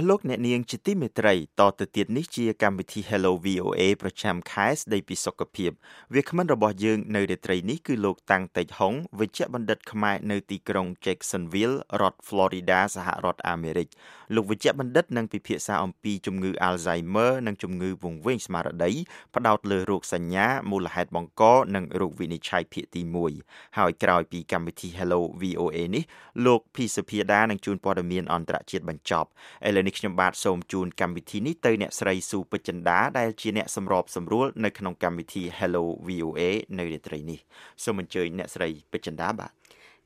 [0.00, 5.70] អស់លោកអ្នកនាងជាទីមេត្រីតទៅទៀតនេះជាកម្មវិធី Hello VOA ប្រចាំខែស្ដីពីសុខភាព
[6.14, 13.88] វាគ្មិនរបស់យើងនៅរាត្រីនេះគឺលោកតាំងតេជហុងវិជ្ជបណ្ឌិតខ្មែរនៅទីក្រុង Jacksonville រដ្ឋ Florida សហរដ្ឋអាមេរិក
[14.34, 18.92] លោកវិជ្ជបណ្ឌិតនឹងពិភាក្សាអំពីជំងឺ Alzheimer និងជំងឺវង្វេងស្មារតី
[19.34, 21.42] ផ្ដោតលើរោគសញ្ញាមូលហេតុបង្ក
[21.74, 23.02] និងរោគវិនិច្ឆ័យភាគទី
[23.40, 26.04] 1ហើយក្រោយពីកម្មវិធី Hello VOA នេះ
[26.46, 29.28] លោកភីសុភាដានឹងជួនព័ត៌មានអន្តរជាតិបញ្ចប់
[29.68, 36.40] ឥឡូវនេះខ្ញុំបាទសូមជូនកម្មវិធីនេះទៅអ្នកស្រីស៊ូពេជ្រចិន្តាដែលជាអ្នកសម្របសម្រួលនៅក្នុងកម្មវិធី Hello VOA
[36.78, 37.38] នៅរាត្រីនេះ
[37.84, 39.50] សូមអញ្ជើញអ្នកស្រីពេជ្រចិន្តាបាទ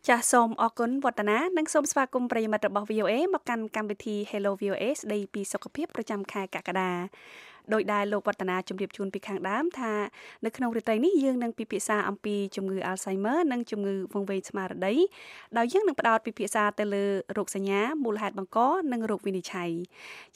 [0.08, 6.90] ចាសសូមអរគុណវឌ្ឍនានិងសូមស្វាគមន៍ប្រិយមិត្តរបស់ VOA មកកាន់កម្មវិធី Hello VOA ស្ដីពីសុខភាពប្រចាំខែកក្កដា
[7.72, 9.92] ដោយដែលលោកវឌ្ឍនាជម្រាបជូនពីខាងដើមថា
[10.44, 14.94] នៅក្នុងរាត្រីនេះយើងនឹងពិភាក្សាអំពីជំងឺ Alzheimer និងជំងឺវង្វេងស្មារតី
[15.58, 17.04] ដោយយើងនឹងផ្ដោតពិភាក្សាទៅលើ
[17.36, 18.58] រោគសញ្ញាមូលហេតុបង្ក
[18.92, 19.70] និងរោគវិនិច្ឆ័យ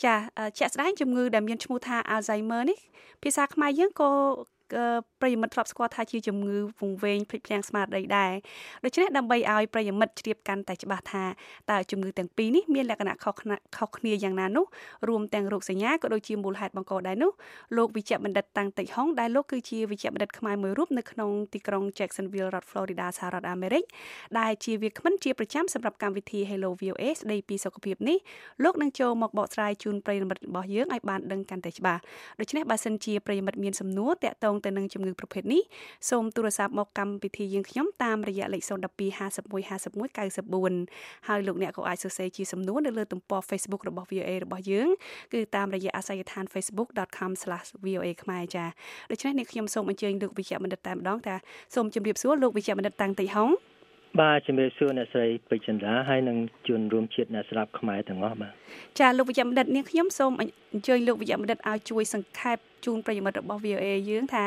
[0.04, 0.14] ចា
[0.58, 2.78] ជាក់ស្ដែងជំងឺដែលមានឈ្មោះថា Alzheimer នេះ
[3.22, 4.10] ភាសាខ្មែរយើងក៏
[5.20, 8.33] ប្រិយមិត្តធ្លាប់ស្គាល់ថាជាជំងឺវង្វេងភ្លេចភ្លាំងស្មារតីដែរ
[8.84, 11.25] ដូច្នេះដើម្បីឲ្យប្រិយមិត្តជ្រាបកាន់តែច្បាស់ថា
[11.70, 13.34] តើជំងឺទាំងពីរនេះមានលក្ខណៈខុស
[13.77, 14.66] ខុសគ្នាយ៉ាងណានោះ
[15.08, 17.33] រួមទាំងរោគសញ្ញាក៏ដូចជាមូលហេតុបង្កដែរនោះ
[17.77, 23.84] លោកវិជ្ជបណ្ឌិតតាំងតិចហុងដែលលោកគឺជាវិជ្ជបណ្ឌិតខ្មែរមួយរូបនៅក្នុងទីក្រុង Jacksonville រដ្ឋ Florida សហរដ្ឋអាមេរិក
[24.38, 28.19] ដែលជាវាគ្មិនជាប្រចាំសម្រាប់កម្មវិធី Hello VOA ស្ដីពីសុខភាពនេះ
[28.64, 32.00] លោកនឹងចូលមកបកស្រាយជូនប្រិយមិត្តរបស់យើងឲ្យបានដឹងកាន់តែច្បាស់
[32.41, 35.62] ដូច្នេះបើសិនជាប្រិយមិត្តមានសំណួរតាក់ទងទៅនឹងជំងឺប្រភេទនេះ
[36.10, 38.70] សូមទូរស័ព្ទមកកម្មវិធីយើងខ្ញុំតាមរយៈលេខ012
[39.18, 40.18] 51 51
[40.78, 44.88] 94ហើយលោកអ្នកក៏អាចសរសេរជាសំណួរនៅលើទំព័រ Facebook របស់ VOA របស់យើង
[45.32, 48.64] គឺតាមរយៈអាសយដ្ឋាន facebook.com/voa ខ្មែរចា
[49.10, 51.34] ដូច្នេះនេះខ្ញុំសូមអញ្ជើញលោកវិជ្ជបណ្ឌិតតែម្ដងថា
[51.74, 53.50] សូមជម្រាបសួរលោកវិជ្ជបណ្ឌិតតាំងតិចហុង
[54.16, 56.36] បាទជំរាបសួរអ្នកស្រីពេជ្រចន្ទាហើយនឹង
[56.66, 58.52] ជួនរួមជាតិអ្នកស្ដាប់ខ្មែរទាំងអស់បាទ
[59.00, 64.44] ចាលោកវិជ្ជបណ្ឌិតនាងខ្ញុំសូមអញ្ជើញលោកវិជ្ជបណ្ឌិតឲ្យជួយសង្ខេបជូនប្រិយមិត្តរបស់ VOA យើងថា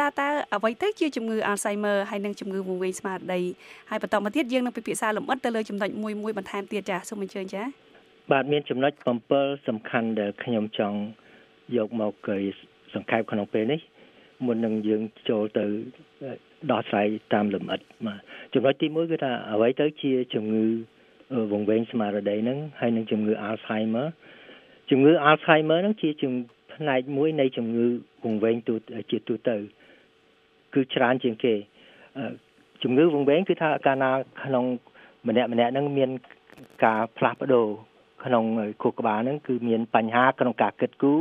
[0.00, 3.40] តើតើអ្វីទៅជាជំងឺ Alzheimer ហើយនិងជំងឺវង្វេងស្មារតី
[3.90, 7.62] ហើយបន្តមកទៀតយើងនឹងពិភាក្សាលម្អិតទៅលើចំណុចមួយមួយបន្ថែមទៀតចាសូមអញ្ជើញចា
[8.32, 8.92] បាទមានចំណុច
[9.30, 10.98] 7សំខាន់ដែលខ្ញុំចង់
[11.76, 12.14] យកមក
[12.94, 13.80] សង្ខេបក្នុងពេលនេះ
[14.46, 15.64] មុននឹងយើងចូលទៅ
[16.70, 18.20] ដោះស្រាយតាមលម្អិតបាទ
[18.54, 20.64] ចំណុចទី1គឺថាអ្វីទៅជាជំងឺ
[21.52, 24.06] វង្វេងស្មារតីហ្នឹងហើយនឹងជំងឺ Alzheimer
[24.90, 26.32] ជំងឺ Alzheimer ហ្នឹងជាជំ
[26.74, 27.86] ផ្នែកមួយនៃជំងឺ
[28.24, 28.74] វង្វេងទូ
[29.10, 29.56] ជាទូទៅ
[30.74, 31.54] គឺច្រើនជាងគេ
[32.82, 34.10] ជំងឺវង្វេងគឺថាកាលណា
[34.44, 34.64] ក្នុង
[35.28, 36.10] ម្នាក់ម្នាក់ហ្នឹងមាន
[36.84, 37.66] ការផ្លាស់ប្ដូរ
[38.24, 38.44] ក្នុង
[38.82, 41.20] ខួរក្បាលហ្នឹងគឺមានបញ្ហាក្នុងការគិតគូរ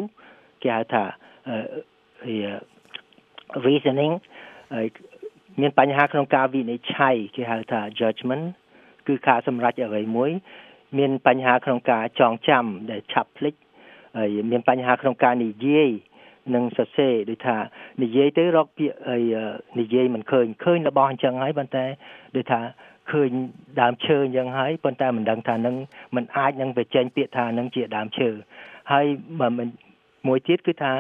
[0.64, 1.04] គេហៅថា
[3.66, 4.14] reasoning
[5.60, 8.46] មានបញ្ហាក្នុងការវិនិច្ឆ័យគេហៅថា judgment
[9.08, 10.32] គឺការសម្រេចអ្វីមួយ
[10.98, 13.54] មានបញ្ហាក្នុងការចងចាំដែលឆាប់ភ្លេច
[14.18, 15.90] ហើយមានបញ្ហាក្នុងការនិយាយ
[16.56, 17.58] និងសរសេរដូចថា
[18.04, 19.18] និយាយទៅរកពាក្យអី
[19.80, 21.86] និយាយមិនឃើញឃើញរបស់អញ្ចឹងហើយប៉ុន្តែ
[22.36, 22.62] ដូចថា
[23.12, 23.30] ឃើញ
[23.82, 25.76] ដើមឈើអញ្ចឹងហើយប៉ុន្តែមិនដឹងថានឹង
[26.16, 28.30] មិនអាចនឹងបញ្ចេញពាក្យថានឹងជាដើមឈើ
[28.92, 29.06] ហើយ
[30.28, 30.94] មួយទៀតគឺថា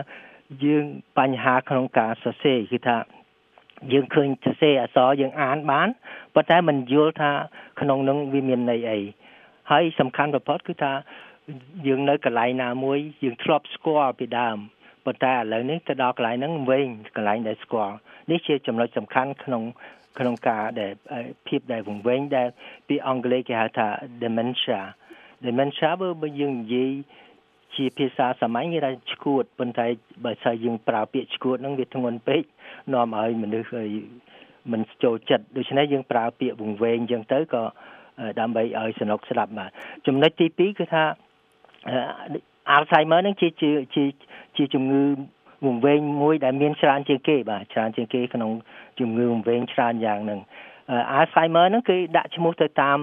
[0.66, 0.86] យើង
[1.20, 2.96] បញ្ហាក្នុងការសរសេរគឺថា
[3.92, 5.90] យើងឃើញសរសេរអក្សរយើងអានបាន
[6.36, 7.32] ប៉ុន្តែមិនយល់ថា
[7.82, 9.00] ក្នុងនឹងវាមានន័យអី
[9.72, 10.94] ហើយសំខាន់បំផុតគឺថា
[11.88, 14.58] យើងនៅកន្លែងណាមួយយើងធ្លាប់ស្គាល់ពីដើម
[15.06, 17.96] ប៉ុន្តែឥឡូវនេះទៅដល់កន្លែងហ្នឹងវិញកន្លែងដែលស្គាល់
[18.32, 19.64] នេះជាចំណុចសំខាន់ក្នុង
[20.20, 20.92] ក្នុងការដែល
[21.48, 22.48] ភាពដែលវង្វេងដែល
[22.88, 23.88] ពីអង់គ្លេសគេហៅថា
[24.24, 24.82] dementia
[25.46, 26.92] dementia បើយើងនិយាយ
[27.76, 29.86] ជាភាសាសាមញ្ញគេថាឈួតប៉ុន្តែ
[30.26, 32.44] បើសិនយើងប្រើពាក្យឈួតហ្នឹងវាធ្ងន់ពេក
[32.94, 33.90] នាំឲ្យមនុស្សឲ្យ
[34.72, 37.64] មិនចូលចិត្តដូច្នេះយើងប្រើពាក្យវង្វេងអញ្ចឹងទៅក៏
[38.40, 39.70] ដើម្បីឲ្យសនុកស្ដាប់បាទ
[40.08, 41.04] ចំណុចទី2គឺថា
[42.72, 43.72] អាល់ឆៃម៉ឺនឹងជាជា
[44.58, 45.04] ជាជំងឺ
[45.66, 48.52] វង្វេងមួយដែលមានច្រើនជាងគេបាទច្រើនជាងគេក្នុង
[49.00, 50.40] ជំងឺវង្វេងច្រើនយ៉ាងហ្នឹង
[51.12, 53.00] អាល់ឆៃម៉ឺនឹងគេដាក់ឈ្មោះទៅតាម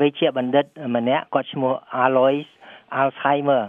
[0.00, 0.64] វេជ្ជបណ្ឌិត
[0.96, 1.72] ម្នាក់គាត់ឈ្មោះ
[2.04, 2.46] Alois
[3.00, 3.62] Alzheimer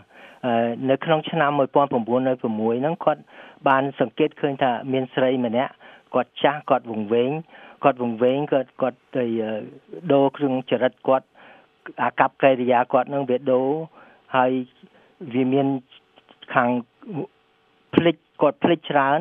[0.89, 3.21] នៅក្នុងឆ្នាំ1906ហ្នឹងគាត់
[3.67, 5.71] បានសង្កេតឃើញថាមានស្រីម្នាក់
[6.13, 7.31] គាត់ចាស់គាត់វង្វេង
[7.83, 9.25] គាត់វង្វេងគាត់គាត់ទៅ
[10.13, 11.27] ដូរគ្រឿងចរិតគាត់
[12.01, 13.67] អាកប្បកិរិយាគាត់នឹងវាដូរ
[14.35, 14.51] ហើយ
[15.33, 15.67] វាមាន
[16.53, 16.69] ខាង
[17.95, 19.19] ភ្លេចគាត់ភ្លេចច្រើន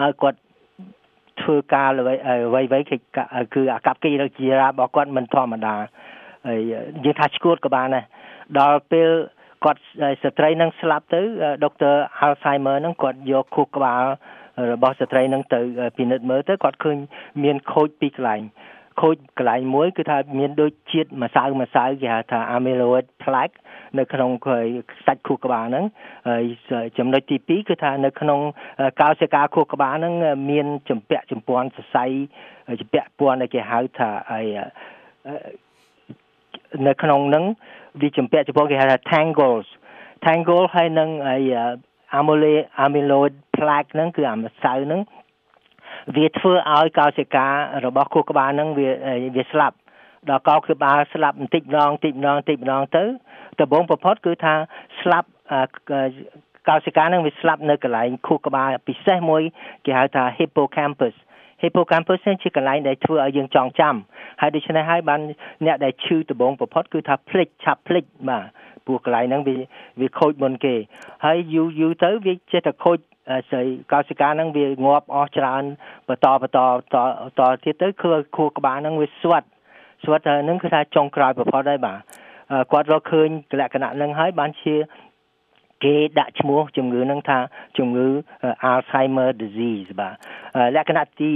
[0.00, 0.40] ហើយគាត់
[1.42, 2.96] ធ្វើការអ្វីអ្វីអ្វីគឺ
[3.54, 5.74] គឺអាកប្បកិរិយារបស់គាត់មិនធម្មតា
[6.46, 6.60] ហើយ
[7.04, 8.04] យើងថាឈួតក៏បានដែរ
[8.58, 9.10] ដល់ពេល
[9.64, 9.82] គាត់
[10.22, 11.20] ស្ត្រីនឹងស្លាប់ទៅ
[11.64, 14.04] ដុកទ័រ Alzheimer នឹងគាត់យកខួរក្បាល
[14.72, 15.60] របស់ស្ត្រីនឹងទៅ
[15.96, 16.96] ពិនិត្យមើលទៅគាត់ឃើញ
[17.44, 18.42] មានខូចពីកន្លែង
[19.00, 23.56] ខូចកន្លែងមួយគឺថាមានដូចជាតិម្សៅម្សៅគេហៅថា amyloid plaque
[23.98, 24.30] នៅក្នុង
[25.06, 25.84] សាច់ខួរក្បាលហ្នឹង
[26.28, 26.44] ហើយ
[26.98, 28.40] ចំណុចទី2គឺថានៅក្នុង
[29.00, 30.14] កោសិកាខួរក្បាលហ្នឹង
[30.50, 32.04] មានចម្ពាក់ចម្ពាន់សរសៃ
[32.80, 34.40] ចម្ពាក់ពាន់ដែលគេហៅថាអី
[36.86, 37.44] នៅក្នុងហ្នឹង
[38.00, 39.66] វាចម្ពាក់ចំពោះគេហៅថា tangles
[40.24, 41.36] tangle ហើយនឹងអី
[42.18, 45.00] amyloid amyloid plaque ហ្នឹងគឺអាម្សៅហ្នឹង
[46.16, 47.46] វាធ្វើឲ្យកោសិកា
[47.84, 48.88] របស់ខួរក្បាលហ្នឹងវា
[49.36, 49.76] វាស្លាប់
[50.28, 53.04] ដល់កោក្បាលស្លាប់បន្តិចម្ដងបន្តិចម្ដងបន្តិចម្ដងទៅ
[53.60, 54.54] ដំបូងបំផុតគឺថា
[55.00, 55.28] ស្លាប់
[56.68, 59.42] កោសិកានឹងវាស្លាប់នៅកន្លែងខួរក្បាលពិសេសមួយ
[59.84, 61.14] គេហៅថា hippocampus
[61.62, 63.96] hippocampus ជាកន្លែងដែលធ្វើឲ្យយើងចងចាំ
[64.40, 65.20] ហើយដូច្នេះហើយបាន
[65.66, 68.44] អ្នកដែលឈឺដំបងបំផុតគឺថាភ្លេចឆាប់ភ្លេចបាទ
[68.86, 69.56] ព្រោះកន្លែងហ្នឹងវា
[70.00, 70.74] វាខូចមុនគេ
[71.24, 72.98] ហើយយូរយូរទៅវាចេះតែខូច
[73.50, 75.62] ស្អីកោសិកាហ្នឹងវាងាប់អស់ច្រើន
[76.08, 76.58] បន្តបន្ត
[76.94, 76.96] ត
[77.38, 79.44] តទៀតទៅគឺខួរក្បាលហ្នឹងវាស្វិត
[80.04, 81.98] ស្វិតហ្នឹងគឺថាចុងក្រោយបំផុតហើយបាទ
[82.72, 83.28] គាត់រកឃើញ
[83.60, 84.74] លក្ខណៈហ្នឹងហើយបានជា
[85.84, 87.38] គេដាក់ឈ្មោះជំងឺហ្នឹងថា
[87.78, 88.06] ជំងឺ
[88.70, 90.14] Alzheimer disease បាទ
[90.76, 91.32] លក្ខណៈទី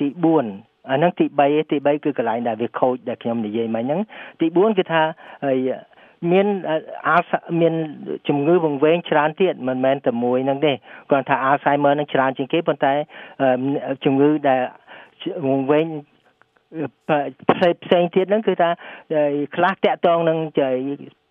[0.00, 4.00] ទី4អាហ្នឹងទី3ទី3គឺកន្លែងដែលវាខូចដែលខ្ញុំនិយាយមិញហ្នឹង
[4.40, 5.02] ទី4គឺថា
[6.32, 6.46] មាន
[7.08, 7.16] អា
[7.60, 7.74] មាន
[8.28, 10.72] ជំងឺវង្វេងច្រើនទៀតមិនមែនតែមួយហ្នឹងទេ
[11.10, 12.92] គ្រាន់ថា Alzheimer នឹងច្រើនជាងគេប៉ុន្តែ
[14.04, 14.60] ជំងឺដែល
[15.48, 15.86] វង្វេង
[17.50, 18.70] ផ្សេងផ្សេងទៀតហ្នឹងគឺថា
[19.56, 20.38] ខ្លះតាក់ទងនឹង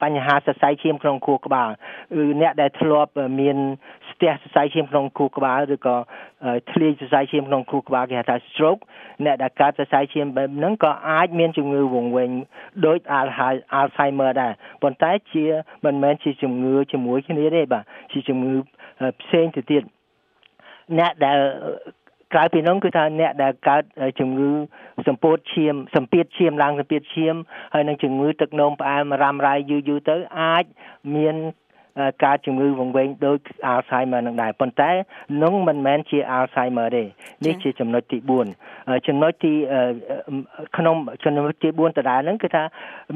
[0.03, 1.69] បញ្ហាសរសៃឈាមក្នុងខួរក្បាល
[2.15, 3.57] គឺអ្នកដែលធ្លាប់មាន
[4.09, 5.95] ស្ទះសរសៃឈាមក្នុងខួរក្បាលឬក៏
[6.71, 8.81] ធ្លាយសរសៃឈាមក្នុងខួរក្បាលគេហៅថា stroke
[9.25, 12.31] អ្នកដែលកើតសរសៃឈាមបែបហ្នឹងក៏អាចមានជំងឺវង្វេង
[12.85, 12.99] ដូច
[13.79, 15.45] Alzheimer ដែរប៉ុន្តែជា
[15.85, 18.55] មិនមែនជាជំងឺជាមួយគ្នាទេបាទជាជំងឺ
[19.21, 19.83] ផ្សេងទៅទៀត
[20.99, 21.37] អ្នកដែល
[22.33, 23.83] ក្រៅពីនោះគឺថាអ្នកដែលកើត
[24.19, 24.51] ជំងឺ
[25.07, 27.35] សម្ពោធឈាមសម្ពាធឈាមឡើងសម្ពាធឈាម
[27.74, 30.65] ហើយនឹងជំងឺទឹកនោមផ្អែមរ៉ាំរ៉ៃយូរយូរទៅអាច
[31.15, 31.35] មាន
[32.24, 33.39] ការជំងឺវង្វេងដូច
[33.71, 34.91] Alzheimer នឹងដែរប៉ុន្តែ
[35.44, 37.03] នោះមិនមែនជា Alzheimer ទេ
[37.45, 38.18] នេះជាចំណុចទី
[38.63, 39.53] 4ចំណុចទី
[40.77, 42.63] ក្នុងចំណុចទី4ដដែលហ្នឹងគឺថា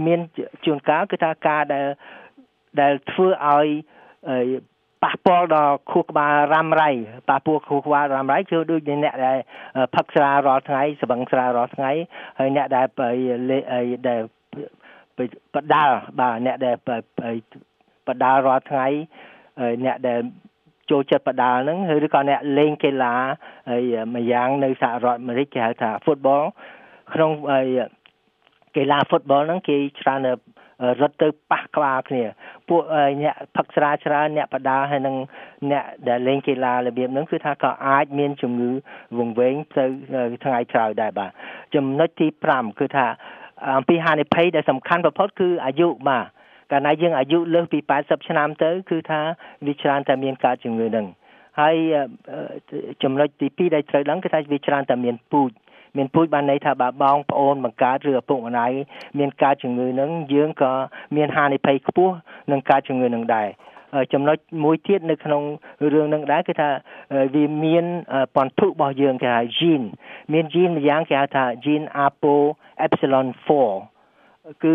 [0.06, 0.19] មាន
[0.66, 1.86] ជួនកាលគឺថាការដែល
[2.81, 3.68] ដែលធ្វើឲ្យ
[5.03, 6.89] ប៉ះពាល់ដល់ខួរក្បាលរ៉ាំរ៉ៃ
[7.30, 9.38] ប៉ះពាល់ខួរក្បាលរ៉ាំរ៉ៃគឺដូចអ្នកដែល
[9.95, 11.92] ផឹកស្រារាល់ថ្ងៃស្បឹងស្រារាល់ថ្ងៃ
[12.39, 12.86] ហើយអ្នកដែល
[14.09, 14.21] ដែល
[15.56, 16.75] បដាល់បាទអ្នកដែល
[18.07, 18.88] បដាល់រាល់ថ្ងៃ
[19.86, 20.19] អ្នកដែល
[20.92, 23.15] ចូលចិត្តបដាល់ហ្នឹងឬក៏អ្នកលេងកីឡា
[23.69, 26.44] ហើយមួយយ៉ាងនៅសហរដ្ឋអាមេរិកគេហៅថា football
[27.13, 27.31] ក្នុង
[28.75, 30.27] កីឡា football ហ្នឹងគេច្រើន
[31.01, 32.24] រត់ទៅប៉ះក្បាលគ្នា
[32.69, 32.81] ពួក
[33.22, 35.16] អ្នកផឹកស្រាច្រើនអ្នកបដាហើយនឹង
[35.72, 38.72] អ្នកដែលលេងកីឡារបៀបហ្នឹងគឺថាក៏អាចមានជំងឺ
[39.18, 39.86] វង្វេងទៅ
[40.44, 41.31] ថ្ងៃក្រោយដែរបាទ
[41.75, 43.07] ចំណុចទី5គឺថា
[43.78, 46.25] អំពីហានិភ័យដែលសំខាន់បំផុតគឺអាយុបាទ
[46.72, 49.22] កាលណាយើងអាយុលើសពី80ឆ្នាំទៅ គឺថា
[49.66, 51.07] វាច្រើនតែមានកើតជំងឺហ្នឹង
[51.60, 51.75] ហើយ
[53.04, 55.51] ចំណុចទី2ដែលត្រូវដឹងគឺថាវាច្រើនតែមានពូជ
[55.98, 58.71] មានពូជបានន័យថាបើបងប្អូនបង្កើតឬឪពុកម្ដាយ
[59.19, 60.71] មានការជំងឺនឹងយើងក៏
[61.16, 62.14] មានហានិភ័យខ្ពស់
[62.52, 63.50] នឹងការជំងឺនឹងដែរ
[64.14, 65.42] ចំណុចមួយទៀតនៅក្នុង
[65.94, 66.69] រឿងនឹងដែរគឺថា
[67.36, 67.86] វាមាន
[68.36, 69.86] ពន្ធុរបស់យើងគេហៅ gene
[70.33, 72.36] មាន gene ម្យ៉ាងគេហៅថា gene apo
[72.86, 73.28] epsilon
[73.95, 74.74] 4គឺ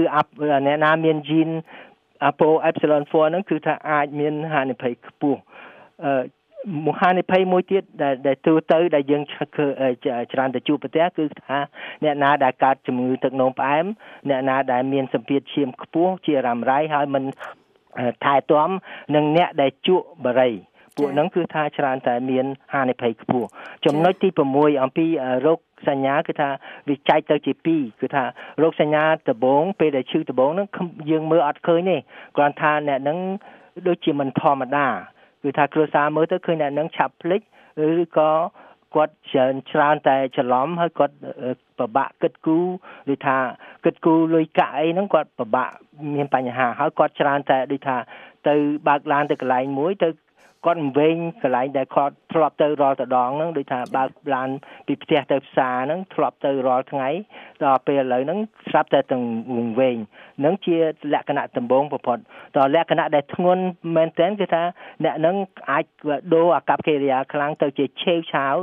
[0.66, 1.54] អ្នកណាមាន gene
[2.28, 5.40] apo epsilon 4ហ្នឹងគឺថាអាចមានហានិភ័យខ្ពស់
[6.86, 9.22] មហានិភ័យមួយទៀតដែលដែលទូទៅដែលយើង
[10.32, 11.58] ច្រើនទៅជួបប្រទះគឺថា
[12.04, 13.84] អ្នកណាដែលកើតជំងឺទឹកនោមផ្អែម
[14.28, 17.24] អ្នកណាដែលមានសម្ពាធឈាមខ្ពស់ជារ៉ាំរ៉ៃហើយមិន
[18.24, 18.70] ថែទាំ
[19.14, 20.50] និងអ្នកដែលជក់បារី
[20.96, 23.48] ពួកហ្នឹងគឺថាច្រើនតែមានហានិភ័យខ្ពស់
[23.86, 25.06] ចំណុចទី6អំពី
[25.46, 25.58] រោគ
[25.88, 26.48] សញ្ញាគឺថា
[26.88, 28.24] វាចែកទៅជា2គឺថា
[28.62, 30.68] រោគសញ្ញាដំបូងពេលដែលឈឺដំបូងហ្នឹង
[31.10, 31.96] យើងមើលអត់ឃើញទេ
[32.36, 33.18] គ្រាន់ថាអ្នកហ្នឹង
[33.88, 34.86] ដូចជាមិនធម្មតា
[35.46, 37.40] គឺថាគ្រួសារមើលទៅឃើញអ្នកនឹងឆាប់ភ្លេច
[38.02, 38.30] ឬក៏
[38.94, 41.16] គាត់ច្រើនច្រើនតែច្រឡំហើយគាត់
[41.78, 42.66] ពិបាកគិតគូរ
[43.12, 43.38] ឬថា
[43.84, 45.70] គិតគូរលុយកាក់អីហ្នឹងគាត់ពិបាក
[46.14, 47.96] មានបញ្ហាហើយគាត់ច្រើនតែដូចថា
[48.48, 48.54] ទៅ
[48.88, 50.08] បើកឡានទៅកន្លែងមួយទៅ
[50.66, 54.48] គាត់មិនវែងកន្លែងដែលគាត់ធ្លាប់ទៅរាល់តដងហ្នឹងដូចថាបើកឡាន
[54.86, 57.08] ពីផ្ទះទៅផ្សារហ្នឹងធ្លាប់ទៅរាល់ថ្ងៃ
[57.64, 59.24] ដល់ពេលឥឡូវហ្នឹងស្រាប់តែទាំង
[59.80, 59.96] វែង
[60.38, 60.76] ហ្នឹងជា
[61.12, 62.18] លក្ខណៈដំបូងបំផុត
[62.56, 63.62] តលក្ខណៈដែលធ្ងន់
[63.96, 64.62] មែនទែនគឺថា
[65.04, 65.36] អ្នកហ្នឹង
[65.70, 65.84] អាច
[66.34, 68.56] ដូរអាកប្បកិរិយាខ្លាំងទៅជាឆេវឆាវ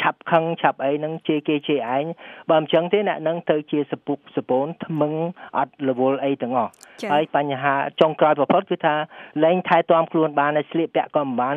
[0.00, 2.04] ឆាប់ខឹងឆាប់អីហ្នឹងជេរគេជេរឯង
[2.50, 5.12] បើមិនចឹងទេអ្នកហ្នឹងទៅជាសពុកសពូនថ្មឹង
[5.58, 6.72] អត់រវល់អីទាំងអស់
[7.12, 8.94] ហើយបញ្ហាចុងក្រោយបំផុតគឺថា
[9.44, 11.56] លែងថែទាំខ្លួនបានហើយស្លៀកពាក់ក៏មិនបាន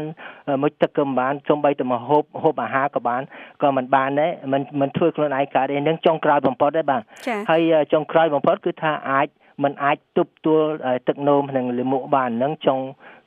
[0.64, 3.22] មុជទឹកក៏មិនបានសំបីតែមកហូបហូបអាហារក៏បាន
[3.64, 7.02] ក៏មិនបានដែរមិនមិនធ្វើខ្លួនឯងកើតទេនឹងចុងក្រោយបំផុតដែរបាទ
[7.50, 7.62] ហើយ
[7.94, 9.28] ចុងក្រោយបំផុតគឺថាអាច
[9.64, 10.64] มันអាចទប់ទួល
[11.08, 12.80] ទឹកនោមនិងលាមកបាននឹងចុង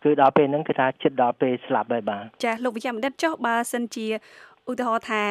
[0.04, 4.07] គឺដល់ពេលហ្នឹងគឺថាចិត្តដល់ពេលស្លាប់ហើយបាទចាលោកវិជ្ជបណ្ឌិតចុះបើសិនជា
[4.71, 5.23] ឧទាហរណ៍ថា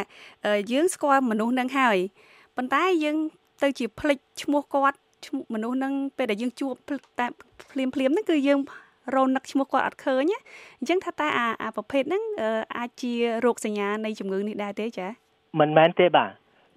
[0.71, 1.97] យើងស្គាល់មនុស្សនឹងហើយ
[2.57, 3.17] ប៉ុន្តែយើង
[3.63, 6.73] ទៅជាភ្លេចឈ្មោះគាត់ ឈ្មោះមនុស្សនឹងពេលដែលយើងជួប
[7.19, 7.25] តែ
[7.71, 8.59] ភ្លាមភ្លាមហ្នឹងគឺយើង
[9.15, 10.33] រនឹកឈ្មោះគាត់អត់ឃើញ
[10.79, 12.23] អញ្ចឹងថាតែអាអាប្រភេទហ្នឹង
[12.77, 13.13] អាចជា
[13.45, 15.07] រោគសញ្ញានៃជំងឺនេះដែរទេចា
[15.59, 16.31] មិនមែនទេបាទ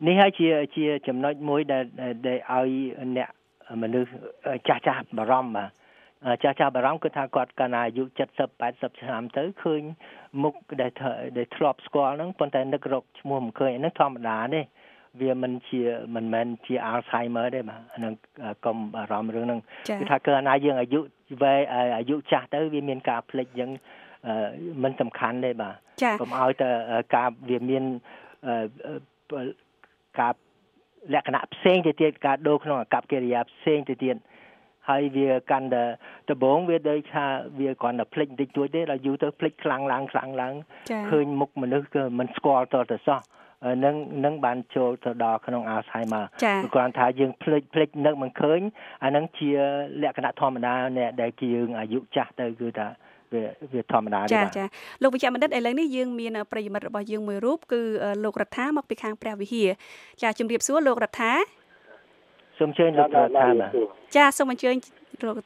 [0.06, 1.84] នេះហើយជាជាចំណុចមួយដែល
[2.26, 2.70] ដែលឲ្យ
[3.16, 3.28] អ្នក
[3.82, 4.10] មនុស្ស
[4.68, 8.02] ចាស់ចាស់បារម្ភបាទចាស់ចាស់បារម្ភគឺថាគាត់កាលណាអាយុ
[8.38, 9.82] 70 80ឆ្នាំទៅឃើញ
[10.42, 10.92] មុខដែល
[11.38, 14.60] ដែលធ្លាប់ស្គាល់ហ្នឹងប៉ុន្តែនឹករកឈ្មោះមិនឃើញហ្នឹងធម្មតាទេ
[15.20, 15.80] វាមិនជា
[16.14, 18.12] មិនមែនជា Alzheimer ទេបាទហ្នឹង
[18.64, 19.60] កុំបារម្ភរឿងហ្នឹង
[20.00, 21.00] គឺថាកាលណាយើងអាយុ
[21.42, 21.54] វែ
[21.98, 23.70] អាយុចាស់ទៅវាមានការភ្លេចយ៉ាង
[24.82, 25.74] មិនសំខាន់ទេបាទ
[26.20, 26.70] កុំឲ្យតែ
[27.16, 27.84] ការវាមាន
[30.20, 30.32] ការ
[31.14, 34.16] លក្ខណៈផ្សេងទៅទៀតការដូរក្នុងអាកប្បកិរិយាផ្សេងទៅទៀត
[34.88, 35.84] ហើយវាកាន់តែ
[36.30, 37.26] ដំបងវាដូចថា
[37.60, 40.54] វាគ្រាន់តែភ្លេចបន្តិចតួចទេដល់យូរទៅភ្លេចខ្លាំងឡើងខ្លាំងឡើង
[41.10, 43.20] ឃើញមុខមនុស្សគឺមិនស្គាល់តទៅសោះ
[43.84, 46.24] នឹងនឹងបានចូលទៅដល់ក្នុង Alzheimer
[46.74, 48.60] គ្រាន់ថាយើងភ្លេចភ្លេចនឹកមិនឃើញ
[49.04, 49.50] អានឹងជា
[50.02, 50.74] លក្ខណៈធម្មតា
[51.20, 52.88] ដែលយើងអាយុចាស់ទៅគឺថា
[53.32, 53.42] វា
[53.72, 54.64] វាធម្មតាចាចា
[55.02, 57.80] លោកវិជ្ជបណ្ឌិតឥឡូវនេះយើងមានប្រិយមិត្តរបស់យើងមួយរូបគឺ
[58.24, 59.68] លោករដ្ឋាមកពីខាងព្រះវិហារ
[60.22, 61.32] ចាជំរាបសួរលោករដ្ឋា
[62.58, 63.70] សូមអញ្ជើញលោករដ្ឋាបាទ
[64.16, 64.76] ចាសូមអញ្ជើញ
[65.26, 65.36] លោក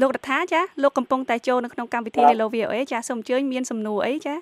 [0.00, 4.34] លោករដ្ឋាចាលោកកំពុងតែចូលនៅក្នុងកម្មវិធី Hello VOA ចាសូមអញ្ជើញមានសំណួរអីចា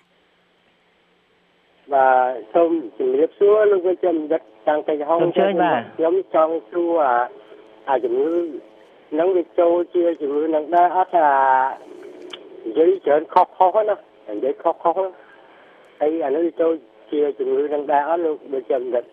[1.95, 7.01] បាទសូមជម្រាបសួរលោកវិជ្ជបណ្ឌិតតាំងតែហងខ្ញុំចង់សួរ
[7.89, 8.35] អាជំងឺ
[9.19, 11.29] នឹងវាចូលជាជំងឺនឹងដែរអត់ថា
[12.67, 13.97] និយាយច្រើនខុសខុសណា
[14.37, 14.95] និយាយខុសខុស
[16.01, 16.73] ហើយអានេះចូល
[17.11, 19.05] ជាជំងឺនឹងដែរអត់លោកវិជ្ជបណ្ឌិត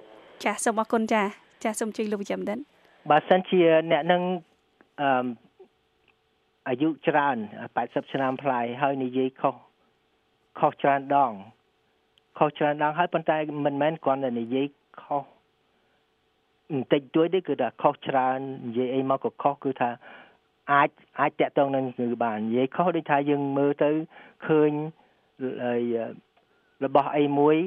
[0.45, 1.23] ចាសូមអរគុណចា
[1.63, 2.57] ចាសូមជួយលោកវិជ្ជបណ្ឌិត
[3.09, 3.61] បើសិនជា
[3.91, 4.21] អ្នកនឹង
[5.01, 5.27] អឺ
[6.67, 7.37] អាយុច្រើន
[7.75, 9.55] 80ឆ្នាំប្លាយហើយនិយាយខុស
[10.59, 11.31] ខុសច្រើនដង
[12.37, 14.65] ខុសច្រើនដងហើយប៉ុន្តែមិនមែនគ្រាន់តែនិយាយ
[15.01, 15.23] ខុស
[16.71, 19.89] បន្តិចតួចទេគឺថាខុសច្រើននិយាយអីមកក៏ខុសគឺថា
[20.71, 23.89] អាចអាចតាក់ទងនឹងគឺបាននិយាយខុសដូចថាយើងមើលទៅ
[24.47, 24.71] ឃើញ
[26.85, 27.57] របស់អីមួយ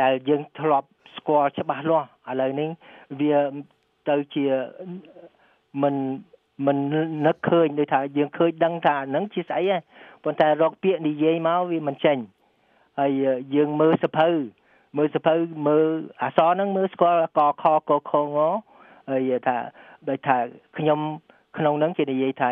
[0.00, 2.68] ដែលយើងធ្លាប់ស្គាល់ច្បាស់លាស់ឥឡូវនេះ
[3.20, 3.38] វា
[4.08, 4.46] ទៅជា
[5.82, 5.94] មិន
[6.66, 6.78] មិន
[7.26, 9.78] នឹកឃើញដូចថាយើងឃើញដឹងថាហ្នឹងជាស្អីហ៎
[10.24, 12.18] ប៉ុន្តែរកពាក្យនិយាយមកវាមិនចេញ
[13.00, 13.10] ហើយ
[13.54, 14.28] យើងមើលសភៅ
[14.96, 15.34] មើលសភៅ
[15.68, 15.86] មើល
[16.22, 18.26] អសរហ្នឹងមើលស្គាល់កខកខង
[19.10, 19.56] ហើយថា
[20.08, 20.36] ដូចថា
[20.78, 21.00] ខ្ញុំ
[21.58, 22.48] ក្នុងហ្នឹងគេនិយាយថា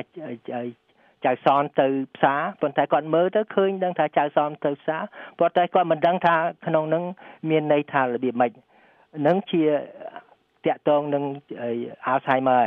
[1.24, 1.86] ចៅសនទៅ
[2.16, 5.02] ផ្សារប៉ុន្តែគាត់មើលទៅឃើញដឹងថាចៅសនទៅផ្សារ
[5.38, 6.34] ប៉ុន្តែគាត់មិនដឹងថា
[6.66, 7.04] ក្នុងហ្នឹង
[7.50, 8.50] មានន័យថារបៀបម៉េច
[9.26, 9.62] នឹងជា
[10.66, 11.24] តាក់ទងនឹង
[12.12, 12.62] Alzheimer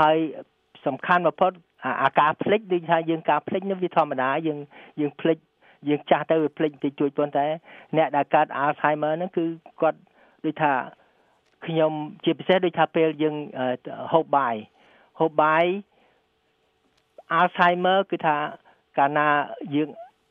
[0.00, 0.16] ហើយ
[0.86, 1.52] សំខាន់បំផុត
[2.02, 4.58] អាការភ្លេចដូចថាយើងការភ្លេចនេះវាធម្មតាយើង
[5.00, 5.38] យើងភ្លេច
[5.88, 7.46] យើងចាស់ទៅវាភ្លេចតិចតួចប៉ុន្តែ
[7.96, 9.44] អ្នកដែលកើត Alzheimer ហ្នឹងគឺ
[9.80, 9.98] គាត់
[10.44, 10.72] ដូចថា
[11.66, 11.92] ខ្ញុំ
[12.24, 13.34] ជាពិសេសដូចថាពេលយើង
[14.12, 14.54] ហូបបាយ
[15.20, 15.64] ហូបបាយ
[17.38, 18.36] Alzheimer គឺថា
[18.98, 19.28] កាលណា
[19.74, 19.88] យើង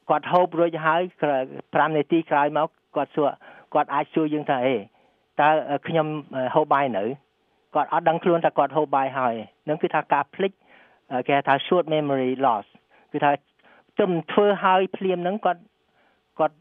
[0.10, 1.02] គាត់ហូបរួចហើយ
[1.54, 3.30] 5នាទីក្រោយមកគាត់សួរ
[3.74, 4.76] គាត់អាចសួរយើងថាអេ
[5.40, 5.50] តើ
[5.88, 6.08] ខ្ញុំ
[6.56, 7.04] ហូបបាយនៅ
[7.76, 9.36] គាត់អត់ដឹងខ្លួនថាគាត់ហូបបាយហើយ
[9.70, 10.52] នឹងគឺថាការភ្លេច
[11.28, 12.66] គេហៅថា short memory loss
[13.12, 13.32] គឺថា
[14.00, 15.62] ទំធ្វើឲ្យភ្លាមហ្នឹងគាត់
[16.40, 16.58] គាត់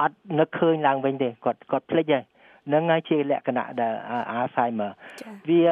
[0.00, 2.24] អត់នឹកឃើញឡើងវិញទេគាត់គាត់ភ្លេចហើយ
[2.72, 3.94] នឹងហើយជាលក្ខណៈដែល
[4.38, 4.90] Alzheimer
[5.48, 5.62] វា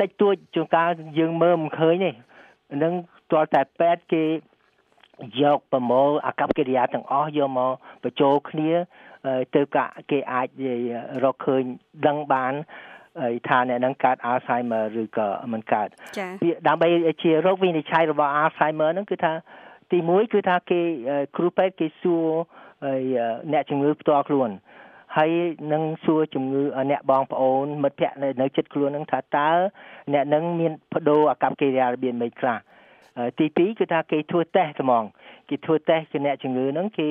[0.00, 2.10] តិចតួចជួនកាលយើងមើលមិនឃើញទេ
[2.82, 2.92] នឹង
[3.30, 4.24] ទាល់តែពេទ្យគេ
[5.42, 8.70] យកប្រមូលអាកប្បកិរិយាទាំងអស់យកមកបញ្ចូលគ្នា
[9.54, 10.48] ទៅកាគេអាច
[11.24, 11.62] រកឃើញ
[12.06, 12.52] ដឹងបាន
[13.48, 15.88] ថាអ្នកនឹងកើត Alzheimer ឬក៏មិនកើត
[16.42, 16.88] វាដើម្បី
[17.22, 19.32] ជារោគវិនិច្ឆ័យរបស់ Alzheimer ហ្នឹងគឺថា
[19.90, 20.80] ទី1គឺថាគេ
[21.36, 22.28] គ្រូពេទ្យគេសួរ
[23.52, 24.50] អ្នកជំងឺផ្ទាល់ខ្លួន
[25.16, 25.30] ហើយ
[25.72, 29.50] នឹងសួរជំងឺអ្នកបងប្អូនមិត្តភ័ក្តិនៅជិតខ្លួននឹងថាតើ
[30.12, 32.58] អ្នកនឹងមានបដូរអាកប្បកិរិយារបៀបម៉េចខ្លះ
[33.38, 35.04] ទី2គឺថាគេធ្វើតេស្តហ្មង
[35.48, 37.08] គេធ្វើតេស្តគឺអ្នកជំងឺហ្នឹងគេ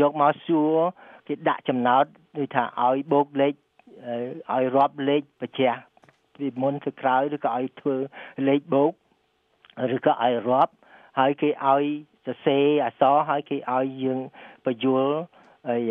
[0.00, 0.74] យកមកសួរ
[1.26, 2.04] គេដាក់ចំណោទ
[2.38, 3.54] ដូចថាឲ្យបូកលេខ
[4.52, 5.70] ឲ្យរាប់លេខបញ្ជា
[6.36, 7.96] ពីមុនទៅក្រោយឬក៏ឲ្យធ្វើ
[8.48, 8.92] លេខបូក
[9.96, 10.72] ឬក៏ឲ្យរាប់
[11.18, 11.84] ហើយគេឲ្យ
[12.26, 14.18] សរសេរអក្សរហើយគេឲ្យយើង
[14.64, 15.14] បញ្យល់
[15.68, 15.82] ហើយ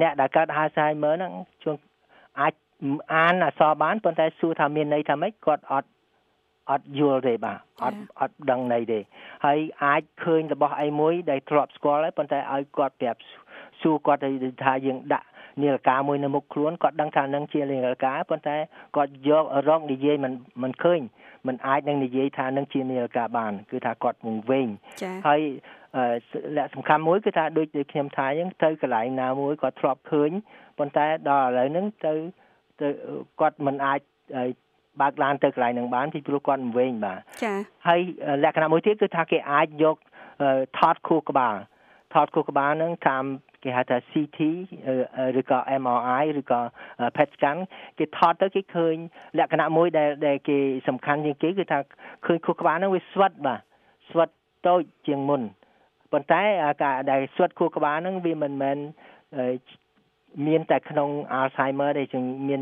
[0.00, 1.32] អ្នកដែលកើត Alzheimer ហ្នឹង
[1.62, 1.74] ជួន
[2.40, 2.54] អាច
[3.14, 5.88] អានអក្សរបានប៉ុន្តែសួរថាមានន័យថាម៉េចគាត់អត់
[6.70, 9.00] អត់យល់ទេបាទអត់អត់ដឹងន័យទេ
[9.44, 13.20] ហើយអាចឃើញរបស់អីមួយដែលធ្លាប់ស្គាល់ហើយប៉ុន្តែឲ្យគាត់ប្រាប់
[13.80, 14.20] សួរគាត់
[14.64, 15.26] ថាយើងដាក់
[15.62, 18.56] នាឡិកាមួយនៅមុខខ្លួនគាត់ដឹងថានឹងជានាឡិកាប៉ុន្តែ
[18.96, 20.32] គាត់យករកនិយាយមិន
[20.62, 21.00] មិនឃើញ
[21.46, 24.66] มันអាចនឹងនិយាយថានឹងជានាឡិកាបាន គឺថាគាត់វង្វេង
[25.28, 25.40] ហើយ
[26.56, 30.30] លក្ខសំខាន់មួយគឺថាដូចខ្ញុំថាអញ្ចឹងទៅកន្លែងណាមួយគាត់ធ្លាប់ឃើញ
[30.78, 32.14] ប៉ុន្តែដល់ឥឡូវហ្នឹងទៅ
[32.80, 32.88] ទៅ
[33.40, 34.00] គាត់មិនអាច
[35.00, 37.58] បើកឡានទៅកន្លែងហ្នឹងបានពីព្រោះគាត់មិនវែងបាទចា៎
[37.88, 38.00] ហើយ
[38.44, 39.96] លក្ខណៈមួយទៀតគឺថាគេអាចយក
[40.78, 41.56] ថតខួរក្បាល
[42.14, 43.24] ថតខួរក្បាលហ្នឹងតាម
[43.62, 44.38] គេហៅថា CT
[45.40, 46.60] ឬក៏ MRI ឬក៏
[47.16, 47.56] PET scan
[47.98, 48.96] គេថតទៅគេឃើញ
[49.38, 50.58] លក្ខណៈមួយដែលដែលគេ
[50.88, 51.78] សំខាន់ជាងគេគឺថា
[52.26, 53.60] ឃើញខួរក្បាលហ្នឹងវាស្វិតបាទ
[54.10, 54.28] ស្វិត
[54.66, 55.42] តូចជាងមុន
[56.12, 56.42] ប៉ុន្តែ
[56.82, 58.76] ការដែលស្វិតខួរក្បាលហ្នឹងវាមិនមែន
[60.46, 62.60] មានតែក្នុង Alzheimer ទេជាងមាន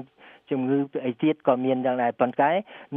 [0.50, 2.50] ជំងឺអីទៀតក៏មានយ៉ាងដែរប៉ុន្តែ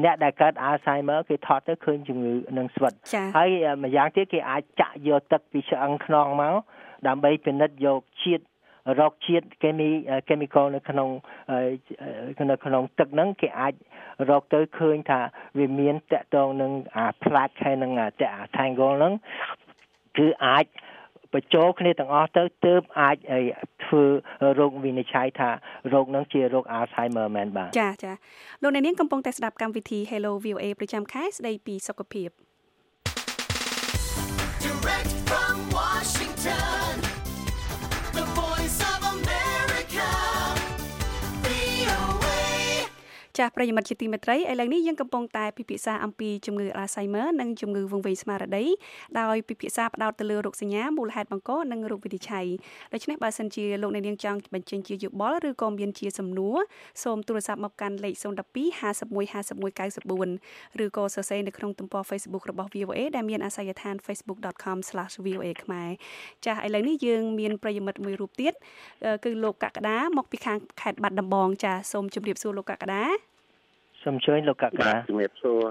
[0.04, 2.94] អ្នកដែលកើត Alzheimer គេថតទៅឃើញជំងឺនឹងស្វិត
[3.38, 3.50] ហើយ
[3.84, 6.56] ម្យ៉ាងទៀតគេអាចចាក់យកទឹកពីឆ្អឹងខ្នងមក
[7.08, 8.44] ដើម្បីពិនិត្យយកជាតិ
[9.00, 9.46] រោគជាតិ
[10.28, 11.10] chemical នៅក្នុង
[12.52, 13.74] នៅក្នុងទឹកហ្នឹងគេអាច
[14.30, 15.20] រកទៅឃើញថា
[15.58, 18.08] វាមានតកតងនឹងអា plaque ហើយនឹងអា
[18.58, 19.14] tangle ហ្នឹង
[20.17, 20.65] គឺអាច
[21.34, 23.15] បញ្ចូលគ្នាទាំងអស់ទៅទើបអាច
[23.86, 24.03] ធ្វើ
[24.60, 25.50] រោគវិនិច្ឆ័យថា
[25.93, 28.12] រោគនឹងជារោគ Alzheimer មែនបាទចាចា
[28.63, 32.29] លោកអ្នកនាងកំពុងតែស្ដាប់កម្មវិធី Hello VOA ប្រចាំខែស្ដីពីសុខភាព
[34.63, 36.83] Direct from Washington
[43.44, 48.66] ចាស់ប្រិយមិត្តជាទីមេត្រីឥឡូវនេះយើងកំពុងតែពិភាក្សាអំពីជំងឺ Alzheimer និងជំងឺវង្វេងស្មារតី
[49.20, 52.48] ដោយពិភាក្សាផ្ដោតទៅលើរោគសញ្ញាមូលហេតុបង្កនិងរោគវិនិច្ឆ័យ
[52.94, 56.58] ដូច្នេះបើសិនជាលោកអ្នកនាងចង់បញ្ចេញជាយោបល់ឬក៏មានជាសំណួរ
[57.04, 58.24] សូមទូរស័ព្ទមកកាន់លេខ012
[58.82, 60.30] 51 51
[60.78, 65.89] 94ឬក៏សរសេរនៅក្នុងទំព័រ Facebook របស់ VOA ដែលមានអាសយដ្ឋាន facebook.com/voa ខ្មែរ
[66.46, 68.54] ចាស់ឥឡូវនេះយើងមានប្រិយមិត្តមួយរូបទៀត
[69.24, 73.33] គឺលោកកកដាមកពីខាងខេត្តបាត់ដំបងចាសូមជម្រាបសួរលោកកកដា
[74.04, 75.62] សូមអញ្ជើញលោកកកដាជំរាបសួរ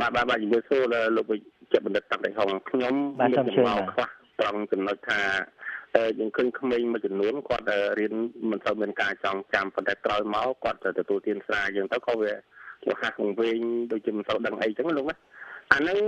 [0.00, 4.08] បាទបាទបាទជំរាបសួរដល់លោកវិជ្ជបណ្ឌិតតាំងតែហងខ្ញុំមានចំនួនខ្លះ
[4.40, 5.20] ត្រង់ចំណុចថា
[6.18, 7.66] យើងឃើញក្មេងមួយចំនួនគាត់
[7.98, 8.14] រៀន
[8.50, 12.32] មិនសូវមានការចងចាំប៉ុន្តែក្រោយមកគាត់ទៅទទួលទានស្រាយើងទៅក៏វា
[12.86, 13.60] លោះហាស់វងវែង
[13.92, 15.16] ដូចជាមិនសូវដឹងអីចឹងលោកណា
[15.72, 15.98] អាហ្នឹង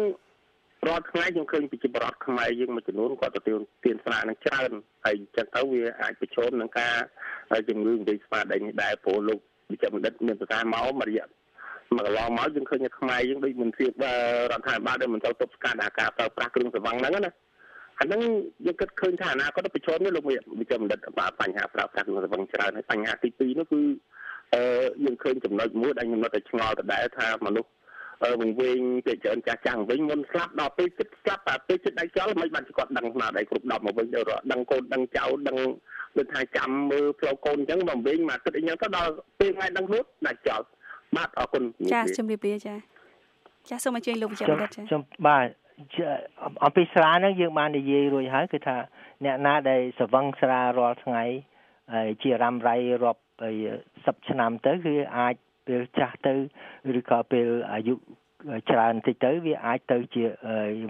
[0.88, 4.70] រាល់ថ្ងៃយើងឃើញប្រជាពលរដ្ឋខ្មែរយើងមួយចំនួនគាត់ទទួលទានស្រានឹងច្រើន
[5.04, 6.94] ហើយចឹងទៅវាអាចប្រឈមនឹងការ
[7.68, 9.38] ជំងឺនិយាយស្មារតីនេះដែរព្រោះលោក
[9.70, 11.26] វិជ្ជបណ្ឌិតមានប្រសាសន៍មកមួយរយៈ
[11.96, 13.92] មកកន្លងមកយើងឃើញថាខ្មែរយើងដូចមិនធៀប
[14.50, 17.32] រដ្ឋាភិបាលដែលមិនទៅទប់ស្កាត់អាការប្រើប្រាស់គ្រឿងសង្វឹងហ្នឹងណា
[18.00, 18.20] អាហ្នឹង
[18.66, 21.00] យើងគិតឃើញថាអនាគតប្រឈមនេះលោកវិជ្ជបណ្ឌិត
[21.40, 23.80] បញ្ហាប្រើប្រាស់គ្រឿងសង្វឹងច្រើនហើយបញ្ហាទី2នោះគឺ
[24.54, 24.62] អឺ
[25.04, 27.70] យើងឃើញចំណុចមួយដែលខ្ញុំនៅតែឆ្ងល់ដដែលថាមនុស្ស
[28.40, 34.20] វងវិញពេលច្រើនចាស់ចាស់វិញមុនស្លាប់ដល់ពេលចិត្តស្លាប់តែពេលចិត្តដៃចោលមិនបានគាត់ដឹងស្នាដៃគ្រប់10មកវិញទៅ
[34.52, 35.56] ដឹងកូនដឹងចៅដឹង
[36.16, 40.62] ដូចថាចាំមើលផ្លូវកូនអញ្ចឹងមកវិញមកគិតអីចឹងទៅដល់ពេលថ្ងៃដឹងខ្លួនដាច់ចោល
[41.16, 42.74] បាទអរគុណចាជំរាបលាចា
[43.68, 45.46] ចាសូមអញ្ជើញលោកវិជ្ជបណ្ឌិតចាជំបាទ
[46.64, 48.76] អំពីស្រាហ្នឹងយើងបាននិយាយរួចហើយគឺថា
[49.24, 51.22] អ្នកណាដែលសវឹងស្រារាល់ថ្ងៃ
[52.22, 53.22] ជារ៉ាំរ៉ៃរាប់
[53.76, 55.34] 10ឆ្នាំទៅគឺអាច
[55.66, 56.32] ពេលចាស់ទៅ
[56.98, 57.94] ឬក៏ពេលអាយុ
[58.70, 60.24] ច្រើនតិចទៅវាអាចទៅជា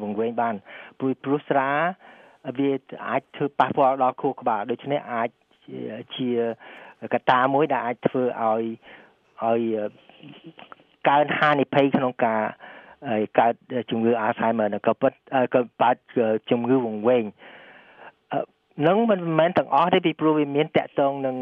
[0.03, 0.55] វង្វេងបាន
[0.99, 1.71] ព្រោះព្រោះស្រា
[2.59, 2.71] វា
[3.09, 5.29] អាចធ្វើប៉ះពាល់ដល់ខួរក្បាលដូច្នេះអាច
[6.17, 6.29] ជា
[7.15, 8.63] កត្តាមួយដែលអាចធ្វើឲ្យ
[9.45, 9.63] ឲ្យ
[11.09, 12.41] កើនហានិភ័យក្នុងការ
[13.39, 13.55] កើត
[13.91, 15.13] ជំងឺ Alzheimer ក៏ពិត
[15.55, 16.01] ក៏បាត់
[16.51, 17.25] ជំងឺវង្វេង
[18.89, 21.37] នឹងមិនមែនទាំងអស់ទេពីព្រោះវាមានតកតងនឹង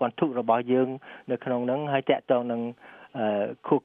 [0.00, 0.88] ពន្ធុរបស់យើង
[1.30, 2.60] នៅក្នុងនឹងហើយតកតងនឹង
[3.68, 3.82] ខុក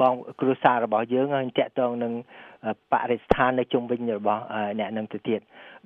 [0.00, 2.12] បងគ្រួសាររបស់យើងហើយតកតងនឹង
[2.92, 4.42] បរិស្ថាននៅជុំវិញរបស់
[4.80, 5.40] អ្នកនឹងទៅទៀត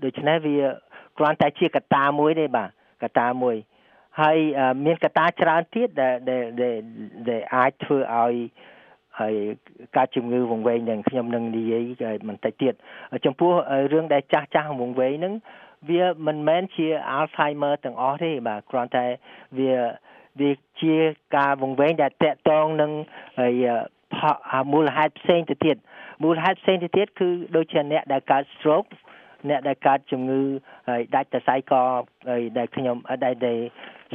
[0.04, 0.56] ដូច្នេះវា
[1.18, 2.68] គ្រាន់តែជាកត្តាមួយទេបាទ
[3.02, 3.56] កត្តាមួយ
[4.20, 4.38] ហើយ
[4.84, 6.14] មានកត្តាច្រើនទៀតដែល
[7.28, 8.34] ដែលអាចធ្វើឲ្យ
[9.20, 9.34] ហើយ
[9.96, 11.78] ការជំងឺវង្វេងនឹងខ្ញុំនឹងនិយា
[12.14, 12.74] យបន្តិចទៀត
[13.24, 13.52] ចំពោះ
[13.92, 15.34] រឿងដែលចាស់ចាស់វង្វេងហ្នឹង
[15.88, 19.06] វាមិនមែនជា Alzheimer ទាំងអស់ទេបាទគ្រាន់តែ
[19.58, 19.72] វា
[20.40, 20.50] វា
[20.80, 20.94] ជា
[21.36, 22.92] ការវង្វេងដែលតកតងនឹង
[23.40, 23.66] ហើយ
[24.72, 25.76] មូលហេតុផ្សេងទៅទៀត
[26.24, 28.90] មូលហេតុផ្សេងទៅទៀតគឺដូចជាអ្នកដែលកើត stroke
[29.48, 30.42] អ្នកដែលកើតជំងឺ
[30.88, 31.72] ហើយដាច់សរសៃក
[32.28, 33.58] ហើយដែលខ្ញុំដែលដែល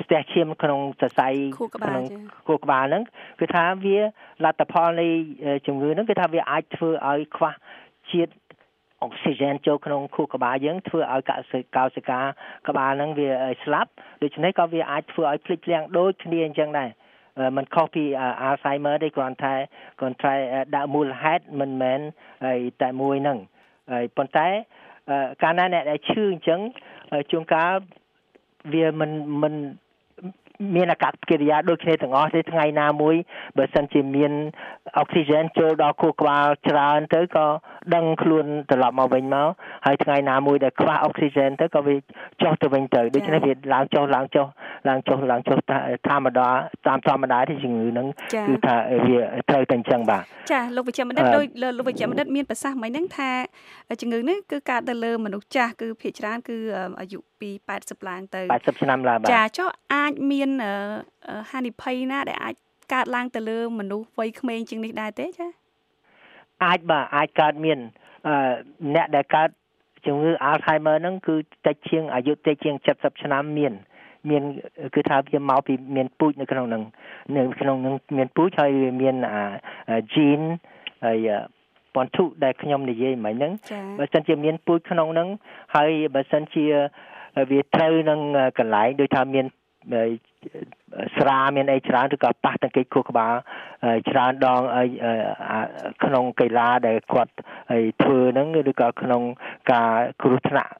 [0.01, 1.27] ស្ទះឈាមក្នុងសរសៃ
[1.75, 2.03] ក្នុង
[2.47, 3.03] ខួរក្បាលហ្នឹង
[3.39, 3.97] គឺថាវា
[4.43, 5.07] លទ្ធផលនៃ
[5.67, 7.51] ជំងឺហ្នឹងគឺថាវាអាចធ្វើឲ្យខ្វះ
[8.12, 8.33] ជាតិ
[9.01, 12.19] អអុកស៊ីហ្សែនចូលក្នុងខួរក្បាលយើងធ្វើឲ្យកសិកោសិកា
[12.67, 13.29] ក្បាលហ្នឹងវា
[13.63, 13.91] ស្លាប់
[14.23, 16.89] ដូច្នេះក៏វាអាចធ្វើឲ្យភ្លេចភ្លាំងដូចគ្នាអញ្ចឹងដែរ
[17.57, 18.03] มันខុសពី
[18.47, 19.53] Alzheimer ទេគ្រាន់តែ
[19.99, 20.33] គ្រាន់តែ
[20.75, 21.99] ដាក់មូលហេតុមិនមែន
[22.81, 23.38] តែមួយហ្នឹង
[23.91, 24.47] ហើយប៉ុន្តែ
[25.41, 26.59] កាលណាអ្នកដែលឈឺអញ្ចឹង
[27.31, 27.73] ជួនកាល
[28.73, 29.11] វាមិន
[29.41, 29.53] មិន
[30.76, 33.15] មានអាកប្បកិរិយាដូចគ្នាទាំងអស់ទេថ្ងៃណាមួយ
[33.58, 34.32] បើសិនជាមាន
[34.97, 37.47] អុកស៊ីហ្សែនចូលដល់ខួរក្បាលច្រើនទៅក៏
[37.95, 39.47] ដឹងខ្លួនត្រឡប់មកវិញមក
[39.86, 41.95] ហើយថ្ងៃណាមួយដែលខ្វះអុកស៊ីហ្សែនទៅក៏វា
[42.41, 44.47] ចុះទៅវិញទៅដូច្នេះវាឡើងចុះឡើងចុះ
[44.89, 45.58] ឡើងចុះឡើងចុះ
[46.08, 46.47] ធម្មតា
[46.88, 48.08] តាមធម្មតាទេជំងឺហ្នឹង
[48.47, 48.76] គឺថា
[49.08, 51.45] វាត្រូវតែអញ្ចឹងបាទចាលោកវិជ្ជបណ្ឌិតដោយ
[51.78, 53.30] លោកវិជ្ជបណ្ឌិតមានប្រសាសន៍មិញហ្នឹងថា
[54.02, 56.58] ជំងឺនេះគឺកើតទៅលើមនុស្សចាស់គឺភាគច្រើនគឺ
[56.99, 60.49] អាយុ ពី80ឡើងទៅ80ឆ្នាំឡើងបាទចាចុះអាចមាន
[61.51, 62.56] ហានិភ័យណា ដែលអាច
[62.93, 65.47] កើតឡើងទៅលើមនុស្សវ័យក្មេងជាងនេះដែរទេចា
[66.65, 67.79] អាចបាទអាចកើតមាន
[68.95, 69.49] អ្នកដែលកើត
[70.06, 71.36] ជំងឺ Alzheimer ហ្នឹងគឺ
[71.67, 73.73] តិចជាងអាយុតិចជាង70ឆ្នាំមាន
[74.29, 74.43] មាន
[74.95, 76.84] គឺថាវាមកពីមានពូជនៅក្នុងហ្នឹង
[77.36, 79.43] នៅក្នុងហ្នឹងមានពូជហើយវាមានអា
[80.13, 80.45] gene
[81.06, 81.29] ហើយ
[81.95, 83.51] ប៉ុនធុដែលខ្ញុំនិយាយមិញហ្នឹង
[83.99, 85.27] បើសិនជាមានពូជក្នុងហ្នឹង
[85.75, 86.65] ហើយបើសិនជា
[87.51, 88.19] វាត្រូវនឹង
[88.59, 89.45] កន្លែងដូចថាមាន
[91.17, 93.33] ស្រាមានអីច្រើនឬក៏ប៉ះតង្កេតខួរក្បាល
[94.09, 94.61] ច្រើនដង
[96.03, 97.33] ក្នុងកីឡាដែលគាត់
[98.03, 99.21] ធ្វើហ្នឹងឬក៏ក្នុង
[99.71, 99.91] ការ
[100.21, 100.71] គ្រោះថ្នាក់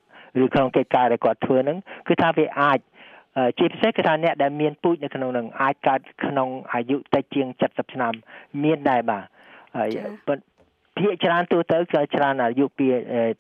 [0.44, 2.80] ឬក្នុងកិច្ចការដែលគាត់ធ្វើហ្នឹងគឺថាវាអាច
[3.60, 8.14] ជាពិសេសគឺថាអ្នកដែលមានពូជនៅក្នុងនឹងអាចកើតក្នុងអាយុតិចជាង70ឆ្នាំ
[8.64, 9.24] មានដែរបាទ
[9.78, 9.90] ហើយ
[11.00, 12.88] ភាគច្រើនទូទៅគឺច្រើនអាយុពី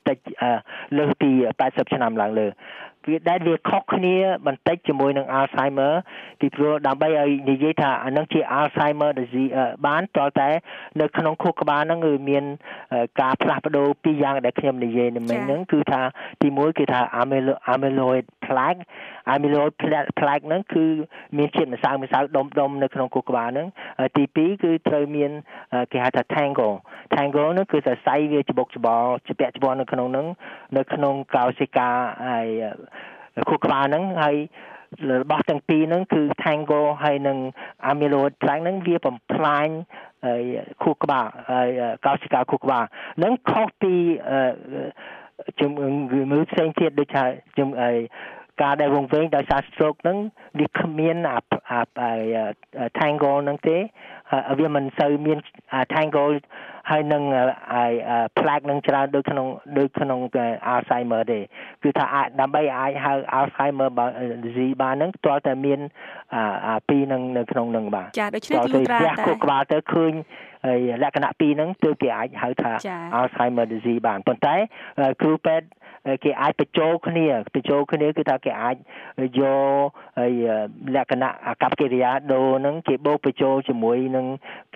[0.07, 0.17] តិច
[0.97, 1.29] លើសពី
[1.61, 2.47] 80ឆ្នាំឡើងលើ
[3.07, 5.93] វាដែលវាខុសគ្នាបន្តិចជាមួយនឹង Alzheimer
[6.39, 9.51] ពីព្រោះដើម្បីឲ្យនិយាយថាអានឹងជា Alzheimer disease
[9.87, 10.49] បានតើតែ
[11.01, 12.43] នៅក្នុងខួរក្បាលហ្នឹងគឺមាន
[13.21, 16.01] ការផ្លាស់ប្ដូរពីរយ៉ាងដែលខ្ញុំនិយាយមិញហ្នឹងគឺថា
[16.41, 16.99] ទីមួយគឺថា
[17.73, 18.81] amyloid plaque
[19.33, 19.73] amyloid
[20.19, 20.85] plaque ហ្នឹងគឺ
[21.37, 23.67] មានជាតិម្សៅម្សៅដុំដុំនៅក្នុងខួរក្បាលហ្នឹង
[24.17, 25.31] ទី2គឺត្រូវមាន
[25.91, 26.73] គេហៅថា tangle
[27.13, 30.27] tangle ហ្នឹងគឺសរសៃវាច្បុកច្បល់ជាពាក់ច្បល់នៅក្នុងហ្នឹង
[30.77, 31.89] នៅក្នុងកោសិកា
[32.29, 32.47] ហើយ
[33.49, 34.35] ខួរក្បាលហ្នឹងហើយ
[35.21, 37.37] របស់ទាំងពីរហ្នឹងគឺ tango ហើយនឹង
[37.91, 39.67] amyloid plaque ហ្នឹងវាបំផ្លាញ
[40.83, 41.67] ខួរក្បាលហើយ
[42.05, 42.83] កោសិកាខួរក្បាល
[43.17, 43.95] ហ្នឹងខុសពី
[45.59, 45.71] ជំ
[46.31, 47.23] ងឺផ្សេងទៀតដូចថា
[47.57, 47.91] ជំងឺ
[48.61, 50.17] ការដែលវងវែងដោយសារ stroke ហ្នឹង
[50.59, 51.37] វាគ្មានអា
[52.99, 53.77] tangle ហ្នឹងទេ
[54.59, 55.37] វាមិនសូវមាន
[55.93, 56.35] tangle
[56.89, 57.23] ហើយនឹង
[58.39, 60.19] ផ្លាកនឹងច្រើនដូចក្នុងដូចក្នុង
[60.73, 61.39] Alzheimer ទេ
[61.83, 63.89] គឺថាអាចដើម្បីអាចហៅ Alzheimer
[64.45, 65.79] disease បានហ្នឹងទាល់តែមាន
[66.67, 70.13] អាពីរនឹងនៅក្នុងនឹងបាទចាដូច្នេះលុត្រាតែក្បាលទៅឃើញ
[70.65, 72.71] ហើយលក្ខណៈពីរហ្នឹងទើបគេអាចហៅថា
[73.19, 74.55] Alzheimer disease បានប៉ុន្តែ
[75.21, 75.67] គ្រូពេទ្យ
[76.23, 78.75] គេអាចបញ្ចូលគ្នាបញ្ចូលគ្នាគឺថាគេអាច
[79.39, 79.89] យក
[80.19, 80.31] ហើយ
[80.95, 84.25] លក្ខណៈអាកប្បកិរិយាដូរហ្នឹងគេបូកបញ្ចូលជាមួយនឹង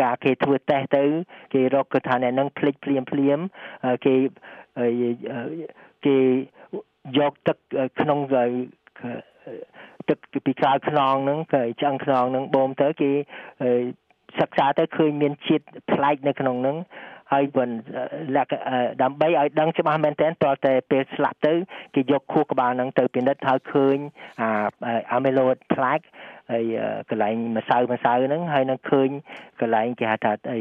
[0.02, 1.04] ការគេធ្វើតេស្តទៅ
[1.54, 3.40] គេរកគឺថាអ្នកហ្នឹងភ្លេចភ្លាមភ្លាម
[4.06, 4.16] គេ
[6.06, 6.18] គេ
[7.18, 7.58] យកទឹក
[8.00, 8.20] ក្នុង
[10.10, 13.12] ទឹកពីក្រៅខ្នងហ្នឹងគេឆ្អឹងខ្នងហ្នឹងបូមទៅគេ
[14.40, 16.78] សិក្សាទៅឃើញមានជាតិប្លែកនៅក្នុងហ្នឹង
[17.32, 17.70] ហើយមិន
[18.36, 18.54] លក្ខ
[19.02, 21.54] ដើម្បីឲ្យដឹងច្បាស់មែនទែនតើតែពេលស្លាប់ទៅ
[21.96, 23.98] គេយកខួរក្បាលហ្នឹងទៅពិនិត្យហើយឃើញ
[24.42, 24.50] អា
[25.18, 26.08] amyloid plaque
[26.52, 26.64] ហើយ
[27.10, 29.10] កន្លែងម្សៅម្សៅហ្នឹងហើយនឹងឃើញ
[29.62, 30.60] កន្លែងគេហៅថាអី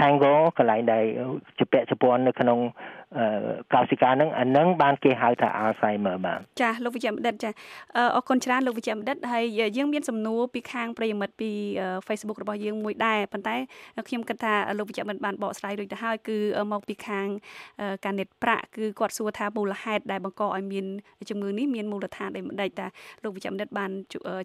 [0.00, 1.04] tango កន្លែងដែល
[1.58, 2.58] ជាពាក់ជប៉ុននៅក្នុង
[3.74, 7.50] កោសិកាហ្នឹងអានឹងបានគេហៅថា Alzheimer បាទចាលោកវិជ្ជបណ្ឌិតចា
[8.16, 9.44] អរគុណច្រើនលោកវិជ្ជបណ្ឌិតហើយ
[9.76, 11.50] យើងមានសំណួរពីខាងប្រិយមិត្តពី
[12.06, 13.56] Facebook របស់យើងមួយដែរប៉ុន្តែ
[14.08, 16.36] ខ្ញុំគិតថាលោកវិជ្ជបណ្ឌិតបានបកស្រាយរួចទៅហើយគឺ
[16.72, 17.26] មកពីខាង
[18.04, 20.86] ការនេតប្រាក់គឺគាត់សួរថាមូលហេតុដែលបង្កឲ្យមាន
[21.30, 22.86] ជំងឺនេះមានមូលដ្ឋានដូចម្ដេចតា
[23.22, 23.90] លោកវិជ្ជបណ្ឌិតបាន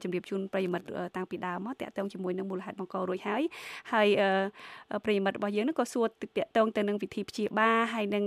[0.03, 3.43] ជម្រាបជូនប្រិយមិត្តតាំងពីដើមមកតាក់ទងជាមួយនឹងមូលហេតុបង្ករួចហើយ
[3.93, 4.07] ហើយ
[5.03, 8.23] ប្រិយមិត្តរបស់យើងក៏សួរតាក់ទងទៅនឹងវិធីព្យាបាលហើយនឹង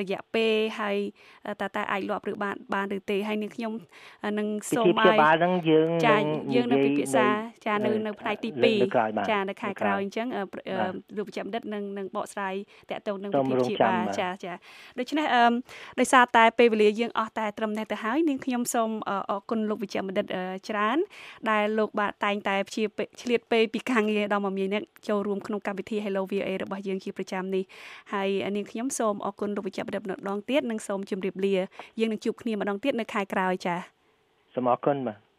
[0.00, 0.96] រយៈពេលហើយ
[1.60, 3.72] តើតើអាចលក់ឬបានបានឬទេហើយនឹងខ្ញុំ
[4.38, 6.16] នឹងសូមឲ្យនឹងយើងចា
[6.54, 7.26] យើងនៅពិភាក្សា
[7.66, 8.50] ចានៅនៅផ្នែកទី
[8.90, 10.26] 2ចានៅខែក្រោយអញ្ចឹង
[11.16, 12.54] លោកប្រចាំដិតនឹងនឹងបកស្រាយ
[12.90, 14.52] តកតងនឹងវិធីព្យាបាលចាចា
[14.98, 15.44] ដូច្នេះអឺ
[16.00, 18.90] ដោយសារតែពេលវេលាយើងអស់តែត្រឹមនេះទៅហើយនាងខ្ញុំសូម
[19.30, 20.26] អរគុណលោកវិជ្ជបណ្ឌិត
[20.68, 20.98] ច្រើន
[21.50, 22.84] ដែលលោកបាទតែងតែព្យា
[23.20, 27.64] ឆ្លៀតពេលពីការងារដល់មកមាននេះចូលរួមក្នុងកម្មវិធី Hello VOA របស់យើងជាប្រចាំនេះ
[28.12, 31.54] ហើយនាងខ្ញុំសូមអរគុណលោកវិជ្ជបណ្ឌិតម្ដងទៀតនិងសូមជម្រាបលា
[32.00, 33.78] យើងនឹងជួបគ្នាម្ដងទៀតនៅខែក្រោយចា៎
[34.54, 35.23] សូមអរគុណបាទ